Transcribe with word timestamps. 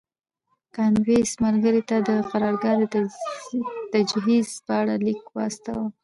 کاندیدوس 0.75 1.31
ملګري 1.45 1.81
ته 1.89 1.97
د 2.07 2.09
قرارګاه 2.29 2.75
د 2.93 2.95
تجهیز 3.93 4.47
په 4.65 4.73
اړه 4.81 4.93
لیک 5.05 5.21
واستاوه 5.35 5.87